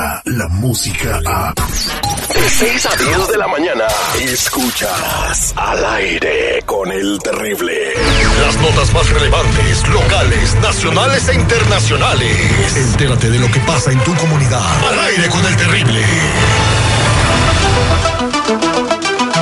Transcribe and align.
llega 0.00 0.22
la 0.24 0.48
música 0.48 1.20
a... 1.26 1.54
De 1.54 2.48
6 2.48 2.86
a 2.86 2.96
10 2.96 3.28
de 3.28 3.36
la 3.36 3.48
mañana, 3.48 3.84
escuchas 4.20 5.52
al 5.56 5.84
aire 5.84 6.62
con 6.64 6.90
el 6.90 7.18
terrible. 7.18 7.92
Las 8.40 8.56
notas 8.58 8.94
más 8.94 9.10
relevantes, 9.10 9.88
locales, 9.88 10.54
nacionales 10.56 11.28
e 11.28 11.34
internacionales. 11.34 12.76
Entérate 12.76 13.30
de 13.30 13.38
lo 13.38 13.50
que 13.50 13.60
pasa 13.60 13.92
en 13.92 14.02
tu 14.04 14.14
comunidad. 14.14 14.62
Al 14.88 15.00
aire 15.00 15.28
con 15.28 15.44
el 15.44 15.56
terrible. 15.56 16.04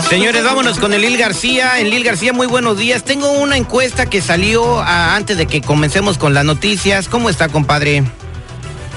Señores, 0.08 0.42
vámonos 0.42 0.78
con 0.78 0.94
el 0.94 1.02
Lil 1.02 1.18
García. 1.18 1.78
En 1.78 1.90
Lil 1.90 2.02
García, 2.02 2.32
muy 2.32 2.46
buenos 2.46 2.78
días. 2.78 3.04
Tengo 3.04 3.30
una 3.32 3.56
encuesta 3.56 4.06
que 4.06 4.22
salió 4.22 4.80
ah, 4.80 5.14
antes 5.14 5.36
de 5.36 5.46
que 5.46 5.60
comencemos 5.60 6.16
con 6.16 6.34
las 6.34 6.44
noticias. 6.44 7.08
¿Cómo 7.08 7.28
está, 7.28 7.48
compadre? 7.48 8.04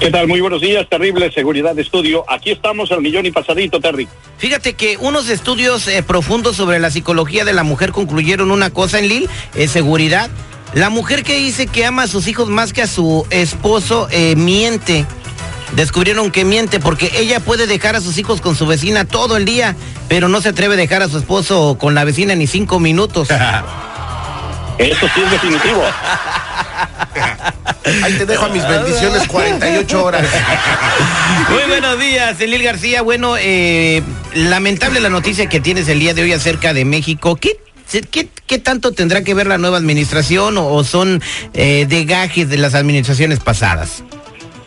¿Qué 0.02 0.10
tal? 0.10 0.26
Muy 0.26 0.40
buenos 0.40 0.60
días, 0.60 0.84
terrible 0.88 1.30
seguridad 1.30 1.76
de 1.76 1.82
estudio. 1.82 2.24
Aquí 2.26 2.50
estamos 2.50 2.90
al 2.90 3.02
millón 3.02 3.24
y 3.24 3.30
pasadito, 3.30 3.78
Terry. 3.78 4.08
Fíjate 4.36 4.74
que 4.74 4.96
unos 4.96 5.28
estudios 5.28 5.86
eh, 5.86 6.02
profundos 6.02 6.56
sobre 6.56 6.80
la 6.80 6.90
psicología 6.90 7.44
de 7.44 7.52
la 7.52 7.62
mujer 7.62 7.92
concluyeron 7.92 8.50
una 8.50 8.70
cosa 8.70 8.98
en 8.98 9.06
Lil, 9.06 9.30
es 9.54 9.70
seguridad. 9.70 10.28
La 10.74 10.90
mujer 10.90 11.22
que 11.22 11.36
dice 11.36 11.68
que 11.68 11.86
ama 11.86 12.02
a 12.02 12.06
sus 12.08 12.26
hijos 12.26 12.48
más 12.48 12.72
que 12.72 12.82
a 12.82 12.88
su 12.88 13.24
esposo 13.30 14.08
eh, 14.10 14.34
miente 14.34 15.06
descubrieron 15.76 16.32
que 16.32 16.44
miente 16.44 16.80
porque 16.80 17.12
ella 17.14 17.38
puede 17.38 17.68
dejar 17.68 17.94
a 17.94 18.00
sus 18.00 18.18
hijos 18.18 18.40
con 18.40 18.56
su 18.56 18.66
vecina 18.66 19.04
todo 19.04 19.36
el 19.36 19.44
día, 19.44 19.76
pero 20.08 20.26
no 20.26 20.40
se 20.40 20.48
atreve 20.48 20.74
a 20.74 20.78
dejar 20.78 21.02
a 21.02 21.08
su 21.08 21.18
esposo 21.18 21.78
con 21.78 21.94
la 21.94 22.02
vecina 22.02 22.34
ni 22.34 22.48
cinco 22.48 22.80
minutos. 22.80 23.28
Eso 24.78 25.06
sí 25.14 25.20
es 25.24 25.30
definitivo. 25.30 25.84
Ahí 28.02 28.12
te 28.14 28.26
dejo 28.26 28.44
a 28.44 28.48
mis 28.48 28.66
bendiciones 28.66 29.26
48 29.26 30.04
horas. 30.04 30.26
Muy 31.50 31.62
buenos 31.68 31.98
días, 31.98 32.40
Elil 32.40 32.62
García. 32.62 33.02
Bueno, 33.02 33.36
eh, 33.38 34.02
lamentable 34.34 35.00
la 35.00 35.08
noticia 35.08 35.48
que 35.48 35.60
tienes 35.60 35.88
el 35.88 35.98
día 35.98 36.14
de 36.14 36.22
hoy 36.22 36.32
acerca 36.32 36.72
de 36.72 36.84
México. 36.84 37.36
¿Qué 37.36 37.58
¿Qué, 38.46 38.58
tanto 38.58 38.92
tendrá 38.92 39.22
que 39.22 39.34
ver 39.34 39.46
la 39.46 39.58
nueva 39.58 39.76
administración 39.76 40.56
o, 40.56 40.82
son 40.82 41.22
eh, 41.52 41.86
de 41.86 42.06
de 42.46 42.56
las 42.56 42.74
administraciones 42.74 43.40
pasadas? 43.40 44.02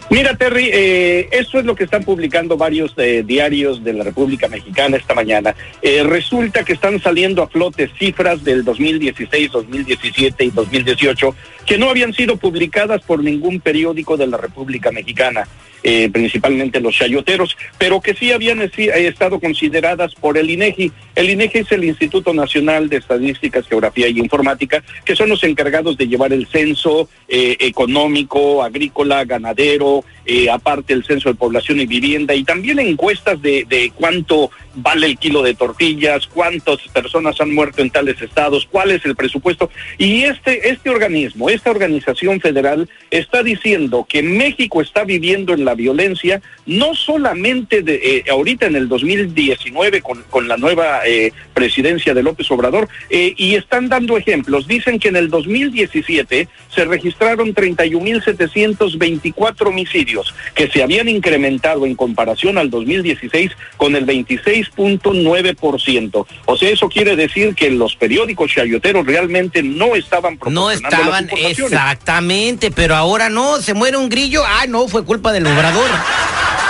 Mira, 0.10 0.36
Terry, 0.36 0.70
eh, 0.72 1.30
eso 1.32 1.58
es 1.60 1.66
lo 1.66 1.76
que 1.76 1.86
están 1.86 2.04
publicando 2.04 2.58
varios 2.58 2.94
eh, 2.98 3.24
diarios 3.26 3.84
de 3.84 3.94
la 3.94 4.04
República 4.04 4.48
Mexicana 4.48 4.98
esta 4.98 5.16
mañana. 5.16 5.56
Eh, 5.82 6.04
resulta 6.04 6.64
que 6.64 6.74
están 6.74 7.02
saliendo 7.02 7.42
a 7.42 7.48
flote 7.48 7.90
cifras 7.98 8.44
del 8.44 8.64
2016, 8.64 9.52
2017 9.52 10.46
y 10.46 10.52
2018 10.52 11.36
que 11.66 11.80
no 11.80 11.90
habían 11.90 12.14
sido 12.14 12.38
publicadas 12.38 13.02
por 13.02 13.24
ningún 13.24 13.60
periódico 13.60 14.18
de 14.18 14.28
la 14.28 14.38
República 14.38 14.92
Mexicana. 14.92 15.48
Eh, 15.88 16.10
principalmente 16.12 16.80
los 16.80 16.96
chayoteros, 16.96 17.56
pero 17.78 18.02
que 18.02 18.16
sí 18.16 18.32
habían 18.32 18.60
estado 18.60 19.40
consideradas 19.40 20.16
por 20.16 20.36
el 20.36 20.50
INEGI. 20.50 20.92
El 21.14 21.30
INEGI 21.30 21.60
es 21.60 21.72
el 21.74 21.84
Instituto 21.84 22.34
Nacional 22.34 22.90
de 22.90 22.98
Estadísticas, 22.98 23.68
Geografía 23.68 24.08
y 24.08 24.18
Informática, 24.18 24.84
que 25.06 25.16
son 25.16 25.30
los 25.30 25.44
encargados 25.44 25.96
de 25.96 26.08
llevar 26.08 26.34
el 26.34 26.48
censo 26.48 27.08
económico, 27.28 28.64
agrícola, 28.64 29.26
ganadero, 29.26 29.95
people 30.02 30.15
aparte 30.52 30.94
el 30.94 31.06
censo 31.06 31.30
de 31.30 31.36
población 31.36 31.80
y 31.80 31.86
vivienda, 31.86 32.34
y 32.34 32.44
también 32.44 32.80
encuestas 32.80 33.42
de, 33.42 33.66
de 33.68 33.92
cuánto 33.96 34.50
vale 34.76 35.08
el 35.08 35.18
kilo 35.18 35.42
de 35.42 35.56
tortillas, 35.56 36.28
cuántas 36.28 36.78
personas 36.94 37.42
han 37.42 37.54
muerto 37.54 37.82
en 37.82 37.90
tales 37.90 38.22
estados, 38.22 38.68
cuál 38.70 38.92
es 38.92 39.06
el 39.06 39.16
presupuesto. 39.16 39.72
Y 39.98 40.24
este, 40.24 40.70
este 40.70 40.90
organismo, 40.90 41.50
esta 41.50 41.72
organización 41.72 42.42
federal 42.42 42.90
está 43.10 43.42
diciendo 43.44 44.06
que 44.08 44.22
México 44.24 44.82
está 44.82 45.04
viviendo 45.04 45.54
en 45.54 45.66
la 45.66 45.76
violencia, 45.76 46.42
no 46.66 46.96
solamente 46.96 47.82
de, 47.82 47.96
eh, 47.96 48.24
ahorita 48.30 48.68
en 48.68 48.76
el 48.76 48.90
2019 48.90 50.02
con, 50.02 50.24
con 50.30 50.48
la 50.48 50.56
nueva 50.58 51.02
eh, 51.06 51.34
presidencia 51.54 52.14
de 52.14 52.24
López 52.24 52.50
Obrador, 52.52 52.88
eh, 53.10 53.34
y 53.38 53.56
están 53.56 53.90
dando 53.90 54.18
ejemplos. 54.18 54.68
Dicen 54.68 55.00
que 55.00 55.08
en 55.10 55.16
el 55.16 55.30
2017 55.30 56.48
se 56.70 56.86
registraron 56.86 57.56
31.724 57.56 59.68
homicidios, 59.68 60.15
que 60.54 60.70
se 60.70 60.84
habían 60.84 61.10
incrementado 61.10 61.86
en 61.86 61.96
comparación 61.96 62.58
al 62.58 62.70
2016 62.70 63.52
con 63.78 63.96
el 63.96 64.06
26.9%. 64.06 66.26
O 66.46 66.58
sea, 66.58 66.70
eso 66.70 66.90
quiere 66.90 67.16
decir 67.16 67.56
que 67.56 67.72
los 67.72 67.96
periódicos 67.96 68.52
chayoteros 68.52 69.06
realmente 69.06 69.64
no 69.64 69.96
estaban 69.96 70.38
No 70.50 70.72
estaban, 70.72 71.30
exactamente, 71.32 72.72
pero 72.72 72.96
ahora 72.96 73.30
no, 73.30 73.62
se 73.62 73.74
muere 73.74 73.98
un 73.98 74.10
grillo, 74.10 74.44
ah, 74.46 74.66
no, 74.68 74.88
fue 74.88 75.04
culpa 75.04 75.32
del 75.32 75.48
obrador. 75.48 75.90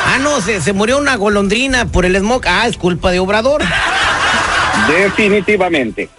Ah, 0.07 0.19
no, 0.21 0.41
se, 0.41 0.61
se 0.61 0.73
murió 0.73 0.97
una 0.97 1.15
golondrina 1.15 1.91
por 1.91 2.05
el 2.05 2.15
smog, 2.15 2.43
ah, 2.45 2.67
es 2.67 2.77
culpa 2.77 3.11
de 3.11 3.19
obrador. 3.19 3.61
Definitivamente. 4.87 6.09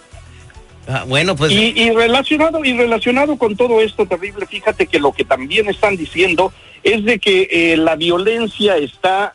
Ah, 0.89 1.05
bueno, 1.07 1.35
pues. 1.35 1.53
Y, 1.53 1.91
relacionado, 1.91 2.65
y 2.65 2.73
relacionado 2.73 3.37
con 3.37 3.57
todo 3.57 3.81
esto 3.81 4.07
terrible, 4.07 4.47
fíjate 4.47 4.87
que 4.87 5.01
lo 5.01 5.13
que 5.13 5.25
también 5.25 5.69
están 5.69 5.97
diciendo 5.97 6.53
es 6.83 7.05
de 7.05 7.19
que 7.19 7.49
eh, 7.51 7.77
la 7.77 7.97
violencia 7.97 8.77
está 8.77 9.35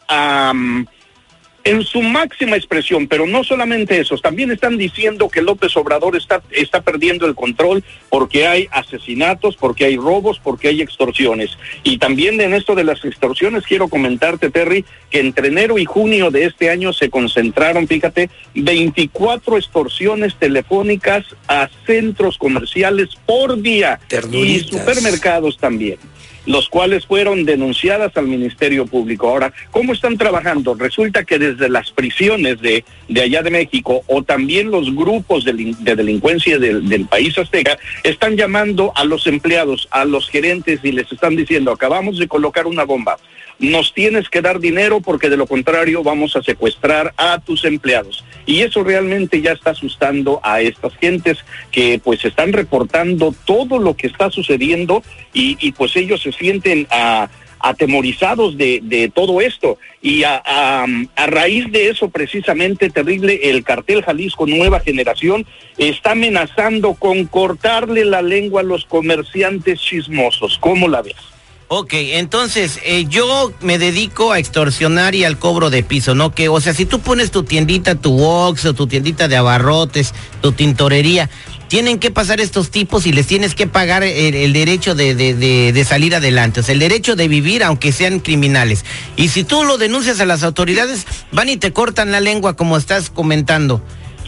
en 1.64 1.84
su 1.84 2.02
máxima 2.02 2.56
expresión, 2.56 3.08
pero 3.08 3.28
no 3.28 3.44
solamente 3.44 4.00
eso, 4.00 4.18
también 4.18 4.52
están 4.52 4.78
diciendo 4.78 5.30
que 5.30 5.42
López 5.42 5.76
Obrador 5.78 6.16
está, 6.16 6.42
está 6.52 6.82
perdiendo 6.82 7.26
el 7.26 7.36
control 7.36 7.84
porque 8.10 8.48
hay 8.48 8.68
asesinatos, 8.72 9.56
porque 9.58 9.86
hay 9.86 9.98
robos, 9.98 10.40
porque 10.40 10.70
hay 10.70 10.82
extorsiones. 10.82 11.58
Y 11.84 11.98
también 11.98 12.40
en 12.42 12.54
esto 12.54 12.76
de 12.76 12.84
las 12.84 13.04
extorsiones 13.06 13.66
quiero 13.66 13.88
comentarte, 13.88 14.50
Terry, 14.50 14.86
que 15.10 15.20
entre 15.20 15.50
enero 15.50 15.78
y 15.78 15.86
junio 15.86 16.32
de 16.32 16.46
este 16.46 16.70
año 16.70 16.94
se 16.94 17.10
concentraron, 17.10 17.88
fíjate, 17.88 18.30
24 18.56 19.58
extorsiones 19.58 20.36
telefónicas 20.36 21.26
a 21.48 21.70
centros 21.86 22.38
comerciales 22.38 23.10
por 23.26 23.62
día 23.62 24.00
y 24.32 24.60
supermercados 24.60 25.58
también 25.58 26.00
los 26.46 26.70
cuales 26.70 27.06
fueron 27.06 27.46
denunciadas 27.46 28.16
al 28.18 28.28
Ministerio 28.28 28.86
Público. 28.86 29.30
Ahora, 29.30 29.54
¿cómo 29.72 29.94
están 29.94 30.18
trabajando? 30.18 30.74
Resulta 30.74 31.24
que 31.24 31.40
desde 31.40 31.70
las 31.70 31.92
prisiones 31.92 32.62
de, 32.62 32.84
de 33.08 33.22
allá 33.22 33.44
de 33.44 33.52
México 33.52 34.04
o 34.08 34.24
también 34.24 34.72
los 34.72 34.94
grupos 34.96 35.46
de, 35.46 35.76
de 35.80 35.96
delincuencia 35.96 36.58
del, 36.58 36.88
del, 36.88 37.06
país 37.06 37.38
azteca 37.38 37.78
están 38.04 38.38
llamando 38.38 38.92
a 38.96 39.04
los 39.06 39.28
empleados, 39.28 39.88
a 39.92 40.06
los 40.06 40.30
gerentes 40.30 40.80
y 40.84 40.92
les 40.92 41.12
están 41.12 41.36
diciendo, 41.36 41.72
acabamos 41.72 42.18
de 42.18 42.28
colocar 42.28 42.68
una 42.68 42.84
bomba 42.84 43.18
nos 43.62 43.94
tienes 43.94 44.28
que 44.28 44.42
dar 44.42 44.60
dinero 44.60 45.02
porque 45.02 45.30
de 45.30 45.38
lo 45.38 45.48
contrario 45.48 46.04
vamos 46.04 46.36
a 46.36 46.42
secuestrar 46.42 47.14
a 47.16 47.40
tus 47.40 47.64
empleados. 47.64 48.26
Y 48.46 48.62
eso 48.62 48.84
realmente 48.84 49.42
ya 49.42 49.52
está 49.52 49.70
asustando 49.70 50.40
a 50.44 50.62
estas 50.62 50.96
gentes 50.98 51.38
que 51.72 52.02
pues 52.04 52.26
están 52.26 52.54
reportando 52.54 53.34
todo 53.46 53.78
lo 53.78 53.96
que 53.96 54.08
está 54.08 54.32
sucediendo 54.32 55.04
y, 55.32 55.72
pues 55.74 55.96
ellos 55.96 56.22
se 56.22 56.32
sienten 56.32 56.88
ah, 56.90 57.30
atemorizados 57.60 58.58
de, 58.58 59.12
todo 59.14 59.42
esto. 59.42 59.78
Y 60.02 60.24
a, 60.24 60.42
a, 60.44 61.28
raíz 61.28 61.72
de 61.72 61.90
eso, 61.90 62.10
precisamente, 62.10 62.90
terrible, 62.90 63.40
el 63.44 63.64
cartel 63.64 64.04
Jalisco 64.04 64.48
Nueva 64.48 64.80
Generación 64.80 65.46
está 65.78 66.12
amenazando 66.12 66.96
con 66.96 67.26
cortarle 67.26 68.06
la 68.06 68.24
lengua 68.24 68.62
a 68.62 68.66
los 68.66 68.86
comerciantes 68.86 69.80
chismosos. 69.80 70.58
¿Cómo 70.60 70.88
la 70.88 71.04
ves? 71.04 71.31
Ok, 71.74 71.94
entonces 71.94 72.82
eh, 72.84 73.06
yo 73.08 73.54
me 73.62 73.78
dedico 73.78 74.34
a 74.34 74.40
extorsionar 74.40 75.16
y 75.16 75.24
al 75.24 75.40
cobro 75.40 75.70
de 75.70 75.84
piso, 75.84 76.16
¿no? 76.16 76.36
Que, 76.36 76.50
o 76.50 76.60
sea, 76.60 76.74
si 76.74 76.86
tú 76.86 77.00
pones 77.00 77.32
tu 77.32 77.44
tiendita, 77.44 77.96
tu 77.96 78.12
box 78.12 78.66
o 78.66 78.74
tu 78.74 78.88
tiendita 78.88 79.30
de 79.30 79.38
abarrotes, 79.38 80.14
tu 80.42 80.52
tintorería, 80.52 81.30
tienen 81.70 81.98
que 81.98 82.12
pasar 82.12 82.42
estos 82.42 82.72
tipos 82.72 83.08
y 83.08 83.14
les 83.14 83.26
tienes 83.26 83.56
que 83.56 83.68
pagar 83.68 84.04
el, 84.04 84.52
derecho 84.52 84.96
de, 84.96 85.16
de, 85.16 85.86
salir 85.86 86.14
adelante, 86.14 86.60
o 86.60 86.64
sea, 86.64 86.74
el 86.74 86.80
derecho 86.80 87.16
de 87.16 87.30
vivir 87.30 87.64
aunque 87.64 87.94
sean 87.94 88.20
criminales. 88.20 88.84
Y 89.16 89.30
si 89.30 89.46
tú 89.46 89.64
lo 89.64 89.78
denuncias 89.78 90.20
a 90.20 90.26
las 90.26 90.44
autoridades, 90.44 91.06
van 91.32 91.48
y 91.48 91.56
te 91.56 91.72
cortan 91.72 92.12
la 92.12 92.20
lengua 92.20 92.58
como 92.58 92.76
estás 92.76 93.10
comentando. 93.10 93.82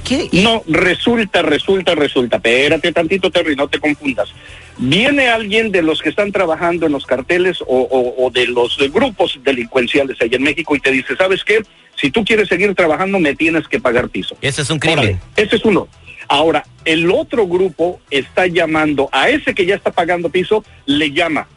¿Qué? 0.04 0.30
No, 0.34 0.64
resulta, 0.68 1.42
resulta, 1.42 1.96
resulta. 1.96 2.38
Espérate 2.38 2.92
tantito, 2.92 3.32
Terry, 3.32 3.56
no 3.56 3.68
te 3.68 3.80
confundas. 3.80 4.34
Viene 4.78 5.28
alguien 5.28 5.72
de 5.72 5.82
los 5.82 6.02
que 6.02 6.10
están 6.10 6.32
trabajando 6.32 6.86
en 6.86 6.92
los 6.92 7.06
carteles 7.06 7.60
o, 7.66 8.32
de 8.34 8.48
los 8.48 8.78
grupos 8.92 9.40
delincuenciales 9.44 10.22
allá 10.22 10.38
en 10.38 10.44
México 10.44 10.76
y 10.76 10.80
te 10.80 10.92
dice, 10.92 11.16
¿sabes 11.16 11.44
qué? 11.44 11.62
Si 11.96 12.12
tú 12.12 12.26
quieres 12.26 12.50
seguir 12.50 12.74
trabajando, 12.76 13.20
me 13.20 13.36
tienes 13.36 13.68
que 13.68 13.80
pagar 13.80 14.10
piso. 14.10 14.36
Ese 14.42 14.64
es 14.64 14.70
un 14.70 14.80
crimen. 14.80 15.20
ese 15.36 15.56
es 15.56 15.66
uno. 15.66 15.88
Ahora, 16.28 16.66
el 16.86 17.12
otro 17.12 17.48
grupo 17.48 18.02
está 18.10 18.48
llamando 18.48 19.10
a 19.12 19.30
ese 19.30 19.54
que 19.54 19.66
ya 19.66 19.76
está 19.76 19.92
pagando 19.92 20.30
piso, 20.30 20.66
le 20.86 21.12
llama 21.12 21.48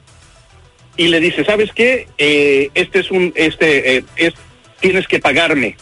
y 0.97 1.09
le 1.09 1.21
dice, 1.21 1.45
¿sabes 1.45 1.71
qué? 1.75 2.09
Eh, 2.19 2.71
este 2.75 3.01
es 3.01 3.11
un, 3.11 3.33
este, 3.37 3.97
eh, 3.97 4.05
es, 4.17 4.35
tienes 4.81 5.07
que 5.07 5.19
pagarme, 5.19 5.77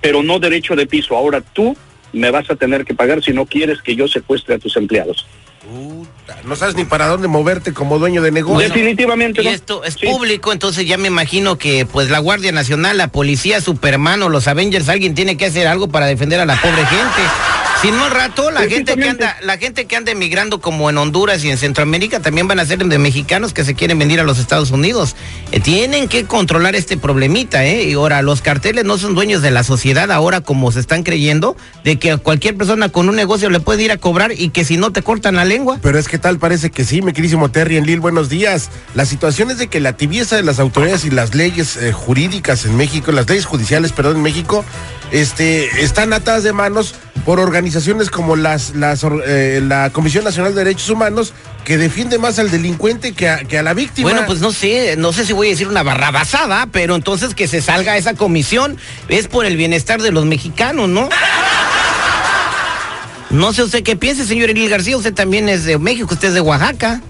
pero 0.00 0.22
no 0.22 0.38
derecho 0.38 0.74
de 0.74 0.86
piso. 0.86 1.16
Ahora 1.16 1.40
tú 1.40 1.76
me 2.14 2.30
vas 2.30 2.48
a 2.50 2.56
tener 2.56 2.84
que 2.84 2.94
pagar 2.94 3.22
si 3.22 3.32
no 3.32 3.44
quieres 3.46 3.82
que 3.82 3.94
yo 3.96 4.08
secuestre 4.08 4.54
a 4.54 4.58
tus 4.58 4.76
empleados. 4.76 5.26
Puta, 5.64 6.36
no 6.44 6.56
sabes 6.56 6.74
ni 6.74 6.84
para 6.84 7.06
dónde 7.06 7.26
moverte 7.26 7.72
como 7.72 7.98
dueño 7.98 8.20
de 8.22 8.30
negocio. 8.30 8.68
Definitivamente. 8.68 9.40
Y 9.42 9.46
¿no? 9.46 9.50
esto 9.50 9.82
es 9.84 9.94
Sí. 9.94 10.06
público, 10.06 10.52
entonces 10.52 10.86
ya 10.86 10.98
me 10.98 11.08
imagino 11.08 11.56
que 11.56 11.86
pues 11.86 12.10
la 12.10 12.18
Guardia 12.18 12.52
Nacional, 12.52 12.98
la 12.98 13.08
policía, 13.08 13.60
Superman 13.60 14.22
o 14.22 14.28
los 14.28 14.46
Avengers, 14.46 14.88
alguien 14.88 15.14
tiene 15.14 15.36
que 15.36 15.46
hacer 15.46 15.66
algo 15.66 15.88
para 15.88 16.06
defender 16.06 16.40
a 16.40 16.44
la 16.44 16.60
pobre 16.60 16.84
gente. 16.86 17.22
Si 17.84 17.90
no 17.90 18.02
al 18.02 18.12
rato, 18.12 18.50
la 18.50 18.62
gente 18.62 18.96
que 18.96 19.06
anda, 19.10 19.36
la 19.42 19.58
gente 19.58 19.84
que 19.84 19.94
anda 19.94 20.10
emigrando 20.10 20.58
como 20.58 20.88
en 20.88 20.96
Honduras 20.96 21.44
y 21.44 21.50
en 21.50 21.58
Centroamérica 21.58 22.18
también 22.18 22.48
van 22.48 22.58
a 22.58 22.64
ser 22.64 22.82
de 22.82 22.98
mexicanos 22.98 23.52
que 23.52 23.62
se 23.62 23.74
quieren 23.74 23.98
venir 23.98 24.20
a 24.20 24.22
los 24.22 24.38
Estados 24.38 24.70
Unidos. 24.70 25.14
Eh, 25.52 25.60
tienen 25.60 26.08
que 26.08 26.24
controlar 26.24 26.74
este 26.76 26.96
problemita, 26.96 27.66
¿eh? 27.66 27.82
Y 27.84 27.92
ahora, 27.92 28.22
los 28.22 28.40
carteles 28.40 28.86
no 28.86 28.96
son 28.96 29.14
dueños 29.14 29.42
de 29.42 29.50
la 29.50 29.64
sociedad 29.64 30.10
ahora 30.12 30.40
como 30.40 30.72
se 30.72 30.80
están 30.80 31.02
creyendo, 31.02 31.58
de 31.84 31.98
que 31.98 32.12
a 32.12 32.16
cualquier 32.16 32.56
persona 32.56 32.88
con 32.88 33.10
un 33.10 33.16
negocio 33.16 33.50
le 33.50 33.60
puede 33.60 33.82
ir 33.82 33.92
a 33.92 33.98
cobrar 33.98 34.32
y 34.32 34.48
que 34.48 34.64
si 34.64 34.78
no 34.78 34.90
te 34.90 35.02
cortan 35.02 35.36
la 35.36 35.44
lengua. 35.44 35.78
Pero 35.82 35.98
es 35.98 36.08
que 36.08 36.16
tal 36.16 36.38
parece 36.38 36.70
que 36.70 36.84
sí, 36.84 37.02
mi 37.02 37.12
querísimo 37.12 37.50
Terry 37.50 37.76
en 37.76 37.84
Lil, 37.84 38.00
buenos 38.00 38.30
días. 38.30 38.70
La 38.94 39.04
situación 39.04 39.50
es 39.50 39.58
de 39.58 39.66
que 39.66 39.80
la 39.80 39.94
tibieza 39.94 40.36
de 40.36 40.42
las 40.42 40.58
autoridades 40.58 41.04
y 41.04 41.10
las 41.10 41.34
leyes 41.34 41.76
eh, 41.76 41.92
jurídicas 41.92 42.64
en 42.64 42.78
México, 42.78 43.12
las 43.12 43.28
leyes 43.28 43.44
judiciales, 43.44 43.92
perdón, 43.92 44.16
en 44.16 44.22
México, 44.22 44.64
este, 45.14 45.84
están 45.84 46.12
atadas 46.12 46.42
de 46.42 46.52
manos 46.52 46.96
por 47.24 47.38
organizaciones 47.38 48.10
como 48.10 48.34
las, 48.36 48.74
las, 48.74 49.06
eh, 49.26 49.62
la 49.62 49.90
Comisión 49.90 50.24
Nacional 50.24 50.54
de 50.54 50.64
Derechos 50.64 50.90
Humanos, 50.90 51.32
que 51.64 51.78
defiende 51.78 52.18
más 52.18 52.38
al 52.38 52.50
delincuente 52.50 53.12
que 53.12 53.28
a, 53.28 53.44
que 53.44 53.56
a 53.56 53.62
la 53.62 53.74
víctima. 53.74 54.10
Bueno, 54.10 54.26
pues 54.26 54.40
no 54.40 54.52
sé, 54.52 54.96
no 54.98 55.12
sé 55.12 55.24
si 55.24 55.32
voy 55.32 55.46
a 55.46 55.50
decir 55.50 55.68
una 55.68 55.84
barrabasada, 55.84 56.66
pero 56.72 56.96
entonces 56.96 57.34
que 57.34 57.46
se 57.46 57.62
salga 57.62 57.96
esa 57.96 58.14
comisión 58.14 58.76
es 59.08 59.28
por 59.28 59.46
el 59.46 59.56
bienestar 59.56 60.02
de 60.02 60.10
los 60.10 60.26
mexicanos, 60.26 60.88
¿no? 60.88 61.08
No 63.30 63.52
sé 63.52 63.62
usted 63.62 63.82
qué 63.82 63.96
piense, 63.96 64.26
señor 64.26 64.50
Elil 64.50 64.68
García, 64.68 64.96
usted 64.96 65.14
también 65.14 65.48
es 65.48 65.64
de 65.64 65.78
México, 65.78 66.08
usted 66.12 66.28
es 66.28 66.34
de 66.34 66.40
Oaxaca. 66.40 67.00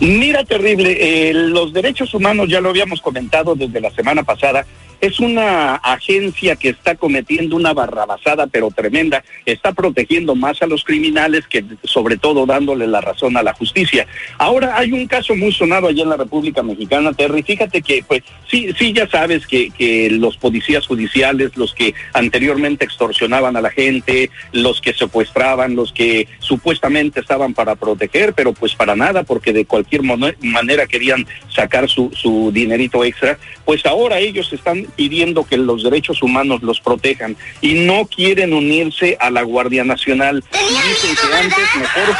Mira, 0.00 0.44
terrible, 0.44 0.96
eh, 0.98 1.32
los 1.34 1.72
derechos 1.72 2.12
humanos, 2.14 2.48
ya 2.48 2.60
lo 2.60 2.70
habíamos 2.70 3.00
comentado 3.00 3.54
desde 3.54 3.80
la 3.80 3.90
semana 3.90 4.22
pasada, 4.22 4.66
es 5.00 5.20
una 5.20 5.76
agencia 5.76 6.56
que 6.56 6.70
está 6.70 6.94
cometiendo 6.94 7.56
una 7.56 7.72
barrabasada, 7.72 8.46
pero 8.46 8.70
tremenda, 8.70 9.24
está 9.46 9.72
protegiendo 9.72 10.34
más 10.34 10.60
a 10.62 10.66
los 10.66 10.84
criminales 10.84 11.46
que 11.46 11.64
sobre 11.84 12.16
todo 12.16 12.46
dándole 12.46 12.86
la 12.86 13.00
razón 13.00 13.36
a 13.36 13.42
la 13.42 13.54
justicia. 13.54 14.06
Ahora 14.38 14.76
hay 14.76 14.92
un 14.92 15.06
caso 15.06 15.34
muy 15.34 15.52
sonado 15.52 15.88
allá 15.88 16.02
en 16.02 16.10
la 16.10 16.16
República 16.16 16.62
Mexicana, 16.62 17.12
Terry, 17.12 17.42
fíjate 17.42 17.82
que 17.82 18.04
pues 18.06 18.22
sí, 18.48 18.70
sí 18.78 18.92
ya 18.92 19.08
sabes 19.08 19.46
que, 19.46 19.70
que 19.70 20.10
los 20.10 20.36
policías 20.36 20.86
judiciales, 20.86 21.56
los 21.56 21.74
que 21.74 21.94
anteriormente 22.12 22.84
extorsionaban 22.84 23.56
a 23.56 23.60
la 23.60 23.70
gente, 23.70 24.30
los 24.52 24.80
que 24.80 24.92
secuestraban, 24.92 25.76
los 25.76 25.92
que 25.92 26.28
supuestamente 26.40 27.20
estaban 27.20 27.54
para 27.54 27.74
proteger, 27.76 28.34
pero 28.34 28.52
pues 28.52 28.74
para 28.74 28.96
nada, 28.96 29.22
porque 29.22 29.52
de 29.52 29.64
cualquier 29.64 30.02
manera 30.02 30.86
querían 30.86 31.26
sacar 31.48 31.88
su, 31.88 32.10
su 32.14 32.50
dinerito 32.52 33.04
extra, 33.04 33.38
pues 33.64 33.86
ahora 33.86 34.18
ellos 34.18 34.52
están 34.52 34.86
pidiendo 34.90 35.44
que 35.44 35.56
los 35.56 35.82
derechos 35.82 36.22
humanos 36.22 36.62
los 36.62 36.80
protejan 36.80 37.36
y 37.60 37.74
no 37.74 38.06
quieren 38.06 38.52
unirse 38.52 39.16
a 39.20 39.30
la 39.30 39.42
Guardia 39.42 39.84
Nacional. 39.84 40.44
Dicen 40.52 41.16
que 41.16 41.36
antes 41.36 41.58
mejor, 41.78 42.16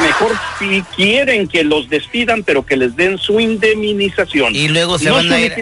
mejor 0.00 0.38
si 0.58 0.82
quieren 0.94 1.48
que 1.48 1.64
los 1.64 1.88
despidan, 1.88 2.42
pero 2.42 2.64
que 2.64 2.76
les 2.76 2.94
den 2.96 3.18
su 3.18 3.40
indemnización. 3.40 4.54
Y 4.54 4.68
luego 4.68 4.98
se 4.98 5.08
no 5.08 5.14
van 5.14 5.32
a 5.32 5.40
ir 5.40 5.54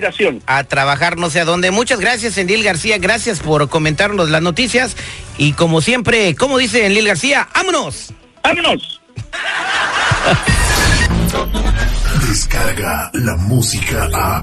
a 0.46 0.64
trabajar 0.64 1.17
no 1.17 1.31
sé 1.31 1.40
a 1.40 1.44
dónde. 1.44 1.70
Muchas 1.70 2.00
gracias, 2.00 2.37
Enlil 2.38 2.62
García, 2.62 2.99
gracias 2.99 3.40
por 3.40 3.69
comentarnos 3.69 4.31
las 4.31 4.43
noticias. 4.43 4.96
Y 5.38 5.52
como 5.52 5.81
siempre, 5.81 6.34
como 6.34 6.58
dice 6.58 6.87
Enlil 6.87 7.06
García, 7.06 7.49
¡vámonos! 7.55 8.12
¡Vámonos! 8.43 9.00
Descarga 12.29 13.11
la 13.14 13.37
música 13.37 14.08
a. 14.12 14.43